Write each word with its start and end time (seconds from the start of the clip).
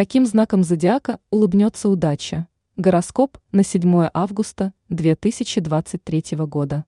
Каким 0.00 0.24
знаком 0.24 0.62
зодиака 0.62 1.20
улыбнется 1.28 1.90
удача? 1.90 2.48
Гороскоп 2.78 3.36
на 3.52 3.62
7 3.62 4.08
августа 4.14 4.72
2023 4.88 6.38
года. 6.46 6.86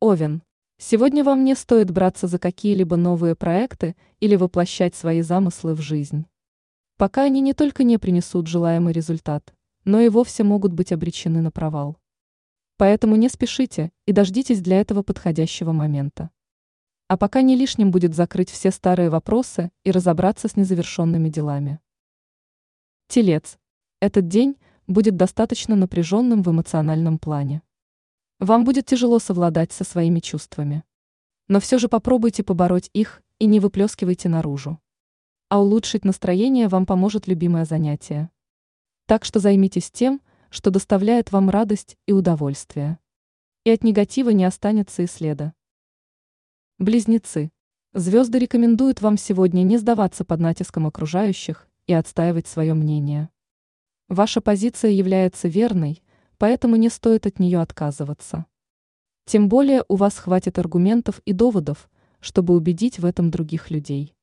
Овен. 0.00 0.42
Сегодня 0.78 1.22
вам 1.22 1.44
не 1.44 1.54
стоит 1.54 1.90
браться 1.90 2.26
за 2.26 2.38
какие-либо 2.38 2.96
новые 2.96 3.34
проекты 3.34 3.96
или 4.18 4.34
воплощать 4.34 4.94
свои 4.94 5.20
замыслы 5.20 5.74
в 5.74 5.82
жизнь. 5.82 6.24
Пока 6.96 7.24
они 7.24 7.42
не 7.42 7.52
только 7.52 7.84
не 7.84 7.98
принесут 7.98 8.46
желаемый 8.46 8.94
результат, 8.94 9.54
но 9.84 10.00
и 10.00 10.08
вовсе 10.08 10.42
могут 10.42 10.72
быть 10.72 10.90
обречены 10.90 11.42
на 11.42 11.50
провал. 11.50 11.98
Поэтому 12.78 13.16
не 13.16 13.28
спешите 13.28 13.92
и 14.06 14.12
дождитесь 14.12 14.62
для 14.62 14.80
этого 14.80 15.02
подходящего 15.02 15.72
момента. 15.72 16.30
А 17.06 17.16
пока 17.18 17.42
не 17.42 17.54
лишним 17.54 17.90
будет 17.90 18.14
закрыть 18.14 18.50
все 18.50 18.70
старые 18.70 19.10
вопросы 19.10 19.70
и 19.82 19.90
разобраться 19.90 20.48
с 20.48 20.56
незавершенными 20.56 21.28
делами. 21.28 21.80
Телец. 23.08 23.58
Этот 24.00 24.26
день 24.28 24.56
будет 24.86 25.16
достаточно 25.16 25.76
напряженным 25.76 26.42
в 26.42 26.50
эмоциональном 26.50 27.18
плане. 27.18 27.62
Вам 28.40 28.64
будет 28.64 28.86
тяжело 28.86 29.18
совладать 29.18 29.72
со 29.72 29.84
своими 29.84 30.20
чувствами. 30.20 30.82
Но 31.48 31.60
все 31.60 31.78
же 31.78 31.88
попробуйте 31.88 32.42
побороть 32.42 32.90
их 32.94 33.22
и 33.38 33.46
не 33.46 33.60
выплескивайте 33.60 34.28
наружу. 34.28 34.80
А 35.50 35.60
улучшить 35.60 36.04
настроение 36.04 36.68
вам 36.68 36.86
поможет 36.86 37.26
любимое 37.26 37.66
занятие. 37.66 38.30
Так 39.06 39.26
что 39.26 39.40
займитесь 39.40 39.90
тем, 39.90 40.22
что 40.48 40.70
доставляет 40.70 41.32
вам 41.32 41.50
радость 41.50 41.96
и 42.06 42.12
удовольствие. 42.12 42.98
И 43.64 43.70
от 43.70 43.84
негатива 43.84 44.30
не 44.30 44.44
останется 44.44 45.02
и 45.02 45.06
следа. 45.06 45.52
Близнецы. 46.80 47.52
Звезды 47.92 48.40
рекомендуют 48.40 49.00
вам 49.00 49.16
сегодня 49.16 49.62
не 49.62 49.78
сдаваться 49.78 50.24
под 50.24 50.40
натиском 50.40 50.88
окружающих 50.88 51.68
и 51.86 51.92
отстаивать 51.92 52.48
свое 52.48 52.74
мнение. 52.74 53.28
Ваша 54.08 54.40
позиция 54.40 54.90
является 54.90 55.46
верной, 55.46 56.02
поэтому 56.36 56.74
не 56.74 56.88
стоит 56.88 57.26
от 57.26 57.38
нее 57.38 57.60
отказываться. 57.60 58.46
Тем 59.24 59.48
более 59.48 59.84
у 59.86 59.94
вас 59.94 60.18
хватит 60.18 60.58
аргументов 60.58 61.20
и 61.24 61.32
доводов, 61.32 61.88
чтобы 62.18 62.56
убедить 62.56 62.98
в 62.98 63.04
этом 63.04 63.30
других 63.30 63.70
людей. 63.70 64.16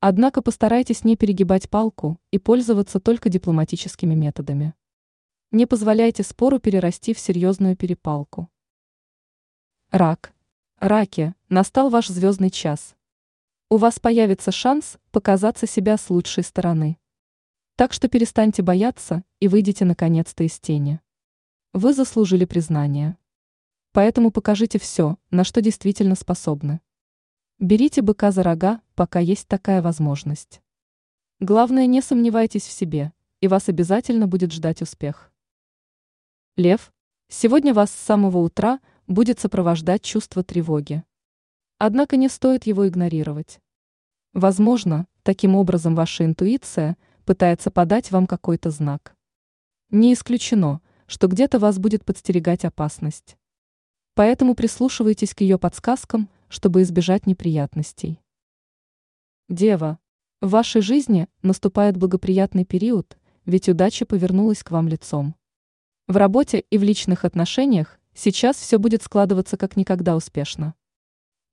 Однако 0.00 0.40
постарайтесь 0.40 1.04
не 1.04 1.18
перегибать 1.18 1.68
палку 1.68 2.18
и 2.30 2.38
пользоваться 2.38 2.98
только 2.98 3.28
дипломатическими 3.28 4.14
методами. 4.14 4.72
Не 5.50 5.66
позволяйте 5.66 6.22
спору 6.22 6.58
перерасти 6.60 7.12
в 7.12 7.18
серьезную 7.18 7.76
перепалку. 7.76 8.48
Рак. 9.90 10.33
Раки, 10.84 11.34
настал 11.48 11.88
ваш 11.88 12.08
звездный 12.08 12.50
час. 12.50 12.94
У 13.70 13.78
вас 13.78 13.98
появится 13.98 14.52
шанс 14.52 14.98
показаться 15.12 15.66
себя 15.66 15.96
с 15.96 16.10
лучшей 16.10 16.44
стороны. 16.44 16.98
Так 17.76 17.94
что 17.94 18.06
перестаньте 18.10 18.60
бояться 18.60 19.24
и 19.40 19.48
выйдите 19.48 19.86
наконец-то 19.86 20.44
из 20.44 20.60
тени. 20.60 21.00
Вы 21.72 21.94
заслужили 21.94 22.44
признание. 22.44 23.16
Поэтому 23.92 24.30
покажите 24.30 24.78
все, 24.78 25.16
на 25.30 25.42
что 25.42 25.62
действительно 25.62 26.16
способны. 26.16 26.82
Берите 27.58 28.02
быка 28.02 28.30
за 28.30 28.42
рога, 28.42 28.82
пока 28.94 29.20
есть 29.20 29.48
такая 29.48 29.80
возможность. 29.80 30.60
Главное, 31.40 31.86
не 31.86 32.02
сомневайтесь 32.02 32.66
в 32.66 32.72
себе, 32.72 33.14
и 33.40 33.48
вас 33.48 33.70
обязательно 33.70 34.26
будет 34.26 34.52
ждать 34.52 34.82
успех. 34.82 35.32
Лев, 36.56 36.92
сегодня 37.28 37.72
вас 37.72 37.90
с 37.90 38.04
самого 38.04 38.36
утра– 38.36 38.80
будет 39.06 39.40
сопровождать 39.40 40.02
чувство 40.02 40.42
тревоги. 40.42 41.04
Однако 41.78 42.16
не 42.16 42.28
стоит 42.28 42.66
его 42.66 42.88
игнорировать. 42.88 43.60
Возможно, 44.32 45.06
таким 45.22 45.54
образом 45.54 45.94
ваша 45.94 46.24
интуиция 46.24 46.96
пытается 47.24 47.70
подать 47.70 48.10
вам 48.10 48.26
какой-то 48.26 48.70
знак. 48.70 49.16
Не 49.90 50.12
исключено, 50.14 50.80
что 51.06 51.28
где-то 51.28 51.58
вас 51.58 51.78
будет 51.78 52.04
подстерегать 52.04 52.64
опасность. 52.64 53.36
Поэтому 54.14 54.54
прислушивайтесь 54.54 55.34
к 55.34 55.40
ее 55.40 55.58
подсказкам, 55.58 56.28
чтобы 56.48 56.82
избежать 56.82 57.26
неприятностей. 57.26 58.20
Дева, 59.48 59.98
в 60.40 60.50
вашей 60.50 60.82
жизни 60.82 61.28
наступает 61.42 61.96
благоприятный 61.96 62.64
период, 62.64 63.18
ведь 63.44 63.68
удача 63.68 64.06
повернулась 64.06 64.62
к 64.62 64.70
вам 64.70 64.88
лицом. 64.88 65.34
В 66.06 66.16
работе 66.16 66.60
и 66.70 66.78
в 66.78 66.82
личных 66.82 67.24
отношениях 67.24 67.98
Сейчас 68.14 68.56
все 68.56 68.78
будет 68.78 69.02
складываться 69.02 69.56
как 69.56 69.76
никогда 69.76 70.14
успешно. 70.14 70.74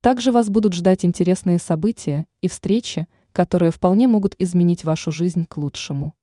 Также 0.00 0.32
вас 0.32 0.48
будут 0.48 0.72
ждать 0.72 1.04
интересные 1.04 1.58
события 1.58 2.26
и 2.40 2.48
встречи, 2.48 3.08
которые 3.32 3.72
вполне 3.72 4.08
могут 4.08 4.34
изменить 4.38 4.84
вашу 4.84 5.10
жизнь 5.10 5.46
к 5.46 5.56
лучшему. 5.56 6.14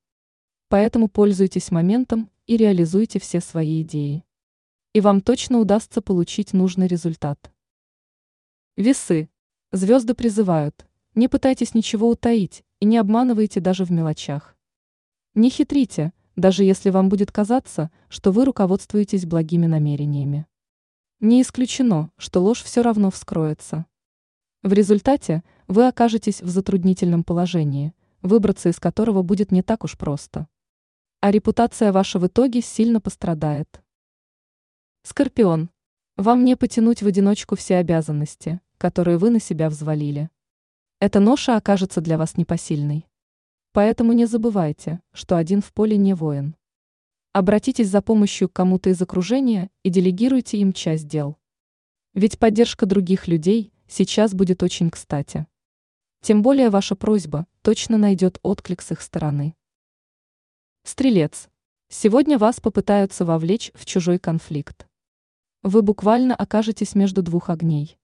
Поэтому 0.70 1.10
пользуйтесь 1.10 1.72
моментом 1.72 2.30
и 2.46 2.56
реализуйте 2.56 3.20
все 3.20 3.42
свои 3.42 3.82
идеи. 3.82 4.24
И 4.94 5.02
вам 5.02 5.22
точно 5.22 5.60
удастся 5.60 6.02
получить 6.02 6.54
нужный 6.54 6.88
результат. 6.88 7.52
Весы. 8.78 9.30
Звезды 9.72 10.14
призывают. 10.14 10.86
Не 11.16 11.28
пытайтесь 11.28 11.74
ничего 11.74 12.10
утаить 12.10 12.64
и 12.80 12.86
не 12.86 12.98
обманывайте 12.98 13.60
даже 13.60 13.84
в 13.84 13.92
мелочах. 13.92 14.56
Не 15.36 15.50
хитрите, 15.50 16.14
даже 16.40 16.64
если 16.64 16.90
вам 16.90 17.10
будет 17.10 17.32
казаться, 17.32 17.92
что 18.08 18.32
вы 18.32 18.46
руководствуетесь 18.46 19.26
благими 19.26 19.66
намерениями. 19.66 20.46
Не 21.20 21.42
исключено, 21.42 22.12
что 22.18 22.42
ложь 22.42 22.64
все 22.64 22.82
равно 22.82 23.12
вскроется. 23.12 23.86
В 24.64 24.72
результате 24.72 25.44
вы 25.68 25.88
окажетесь 25.88 26.42
в 26.42 26.48
затруднительном 26.48 27.24
положении, 27.24 27.94
выбраться 28.22 28.70
из 28.70 28.80
которого 28.80 29.22
будет 29.22 29.52
не 29.52 29.62
так 29.62 29.84
уж 29.84 29.98
просто. 29.98 30.48
А 31.20 31.32
репутация 31.32 31.92
ваша 31.92 32.20
в 32.20 32.28
итоге 32.28 32.62
сильно 32.62 33.02
пострадает. 33.02 33.82
Скорпион. 35.04 35.70
Вам 36.16 36.46
не 36.46 36.56
потянуть 36.56 37.02
в 37.02 37.08
одиночку 37.08 37.58
все 37.58 37.78
обязанности, 37.78 38.62
которые 38.78 39.18
вы 39.18 39.30
на 39.30 39.42
себя 39.42 39.70
взвалили. 39.70 40.30
Эта 41.02 41.20
ноша 41.20 41.58
окажется 41.58 42.00
для 42.00 42.18
вас 42.18 42.38
непосильной. 42.38 43.09
Поэтому 43.80 44.12
не 44.12 44.26
забывайте, 44.26 45.00
что 45.14 45.38
один 45.38 45.62
в 45.62 45.72
поле 45.72 45.96
не 45.96 46.14
воин. 46.14 46.58
Обратитесь 47.32 47.88
за 47.88 48.02
помощью 48.02 48.50
к 48.50 48.52
кому-то 48.52 48.90
из 48.90 49.02
окружения 49.02 49.70
и 49.84 49.90
делегируйте 49.90 50.58
им 50.58 50.74
часть 50.74 51.08
дел. 51.08 51.38
Ведь 52.14 52.40
поддержка 52.40 52.86
других 52.86 53.30
людей 53.30 53.72
сейчас 53.88 54.34
будет 54.34 54.64
очень 54.64 54.90
кстати. 54.90 55.48
Тем 56.20 56.42
более 56.42 56.70
ваша 56.70 56.98
просьба 56.98 57.48
точно 57.62 57.98
найдет 57.98 58.38
отклик 58.44 58.82
с 58.82 58.92
их 58.92 59.00
стороны. 59.00 59.56
Стрелец. 60.84 61.48
Сегодня 61.88 62.38
вас 62.38 62.60
попытаются 62.60 63.24
вовлечь 63.24 63.72
в 63.76 63.86
чужой 63.86 64.20
конфликт. 64.20 64.90
Вы 65.64 65.84
буквально 65.84 66.36
окажетесь 66.36 66.96
между 66.96 67.24
двух 67.24 67.50
огней. 67.50 67.98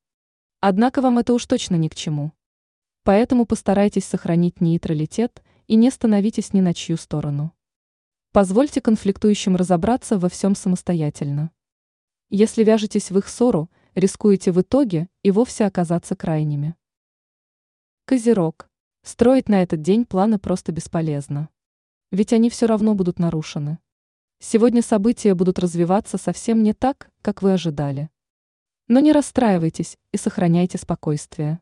Однако 0.62 1.02
вам 1.02 1.18
это 1.18 1.34
уж 1.34 1.46
точно 1.46 1.75
ни 1.75 1.90
к 1.90 1.96
чему. 1.96 2.31
Поэтому 3.03 3.46
постарайтесь 3.46 4.06
сохранить 4.06 4.62
нейтралитет 4.62 5.44
и 5.67 5.75
не 5.75 5.89
становитесь 5.91 6.53
ни 6.53 6.61
на 6.61 6.73
чью 6.73 6.97
сторону. 6.97 7.53
Позвольте 8.31 8.81
конфликтующим 8.81 9.55
разобраться 9.55 10.17
во 10.19 10.29
всем 10.29 10.55
самостоятельно. 10.55 11.51
Если 12.29 12.63
вяжетесь 12.63 13.11
в 13.11 13.17
их 13.17 13.27
ссору, 13.27 13.69
рискуете 13.93 14.51
в 14.51 14.61
итоге 14.61 15.07
и 15.23 15.31
вовсе 15.31 15.65
оказаться 15.65 16.15
крайними. 16.15 16.75
Козерог. 18.05 18.69
Строить 19.03 19.49
на 19.49 19.63
этот 19.63 19.81
день 19.81 20.05
планы 20.05 20.37
просто 20.39 20.71
бесполезно. 20.71 21.49
Ведь 22.11 22.33
они 22.33 22.49
все 22.49 22.65
равно 22.65 22.93
будут 22.93 23.19
нарушены. 23.19 23.79
Сегодня 24.39 24.81
события 24.81 25.33
будут 25.33 25.59
развиваться 25.59 26.17
совсем 26.17 26.61
не 26.61 26.73
так, 26.73 27.09
как 27.21 27.41
вы 27.41 27.53
ожидали. 27.53 28.09
Но 28.87 28.99
не 28.99 29.11
расстраивайтесь 29.11 29.97
и 30.11 30.17
сохраняйте 30.17 30.77
спокойствие. 30.77 31.61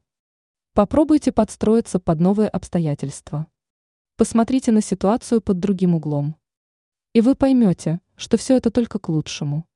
Попробуйте 0.74 1.32
подстроиться 1.32 2.00
под 2.00 2.20
новые 2.20 2.50
обстоятельства. 2.50 3.48
Посмотрите 4.16 4.72
на 4.72 4.82
ситуацию 4.82 5.42
под 5.42 5.58
другим 5.60 5.96
углом. 5.96 6.36
И 7.14 7.22
вы 7.22 7.34
поймете, 7.34 8.00
что 8.16 8.38
все 8.38 8.56
это 8.56 8.70
только 8.70 9.00
к 9.00 9.10
лучшему. 9.10 9.68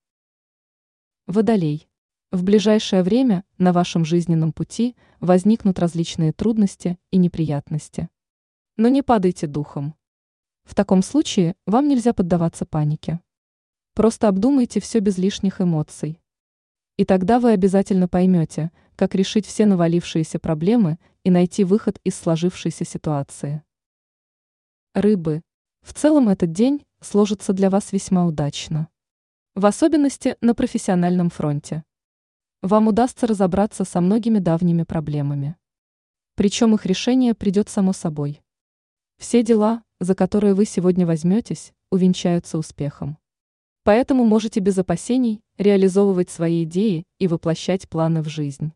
Водолей. 1.26 1.90
В 2.32 2.44
ближайшее 2.44 3.02
время 3.02 3.46
на 3.58 3.74
вашем 3.74 4.06
жизненном 4.06 4.54
пути 4.54 4.96
возникнут 5.20 5.80
различные 5.80 6.34
трудности 6.34 7.00
и 7.10 7.18
неприятности. 7.18 8.10
Но 8.76 8.90
не 8.90 9.02
падайте 9.02 9.48
духом. 9.48 9.96
В 10.66 10.76
таком 10.76 11.02
случае 11.02 11.56
вам 11.66 11.88
нельзя 11.88 12.14
поддаваться 12.14 12.68
панике. 12.68 13.20
Просто 13.96 14.28
обдумайте 14.28 14.80
все 14.80 15.00
без 15.00 15.18
лишних 15.18 15.62
эмоций. 15.62 16.22
И 16.96 17.06
тогда 17.06 17.40
вы 17.40 17.54
обязательно 17.54 18.08
поймете, 18.08 18.72
как 18.96 19.16
решить 19.16 19.48
все 19.48 19.66
навалившиеся 19.66 20.38
проблемы 20.38 21.00
и 21.24 21.32
найти 21.32 21.64
выход 21.64 22.00
из 22.04 22.16
сложившейся 22.16 22.86
ситуации. 22.86 23.64
Рыбы. 25.00 25.44
В 25.84 25.94
целом 25.94 26.28
этот 26.28 26.52
день 26.54 26.84
сложится 27.02 27.54
для 27.54 27.70
вас 27.70 27.92
весьма 27.92 28.26
удачно. 28.26 28.88
В 29.54 29.68
особенности 29.68 30.38
на 30.42 30.56
профессиональном 30.56 31.30
фронте. 31.30 31.84
Вам 32.64 32.88
удастся 32.88 33.28
разобраться 33.28 33.86
со 33.86 34.02
многими 34.02 34.40
давними 34.40 34.82
проблемами. 34.82 35.56
Причем 36.34 36.74
их 36.74 36.88
решение 36.88 37.36
придет 37.36 37.70
само 37.70 37.94
собой. 37.94 38.42
Все 39.20 39.44
дела, 39.44 39.84
за 40.00 40.16
которые 40.16 40.56
вы 40.56 40.66
сегодня 40.66 41.06
возьметесь, 41.06 41.74
увенчаются 41.92 42.58
успехом. 42.58 43.20
Поэтому 43.84 44.26
можете 44.26 44.62
без 44.62 44.80
опасений 44.80 45.42
реализовывать 45.60 46.32
свои 46.32 46.64
идеи 46.64 47.06
и 47.20 47.28
воплощать 47.28 47.88
планы 47.88 48.24
в 48.24 48.30
жизнь. 48.30 48.74